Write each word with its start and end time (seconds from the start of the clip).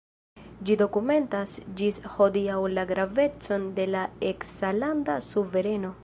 Ĝi 0.69 0.75
dokumentas 0.81 1.51
ĝis 1.81 1.99
hodiaŭ 2.13 2.57
la 2.77 2.85
gravecon 2.93 3.67
de 3.79 3.85
la 3.97 4.07
eksa 4.31 4.73
landa 4.79 5.19
suvereno. 5.27 5.93